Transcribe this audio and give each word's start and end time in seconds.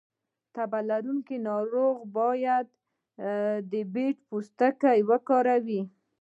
د 0.03 0.03
تبه 0.55 0.79
لرونکي 0.89 1.37
ناروغ 1.49 1.95
لپاره 2.03 2.53
د 3.71 3.73
بید 3.93 4.17
پوستکی 4.29 4.99
وکاروئ 5.09 5.81